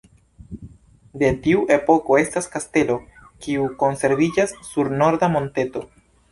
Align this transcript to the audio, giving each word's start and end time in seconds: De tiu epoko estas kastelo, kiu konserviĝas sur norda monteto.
De 1.23 1.29
tiu 1.43 1.61
epoko 1.75 2.17
estas 2.23 2.49
kastelo, 2.55 2.97
kiu 3.45 3.69
konserviĝas 3.85 4.59
sur 4.73 4.93
norda 5.05 5.35
monteto. 5.39 5.89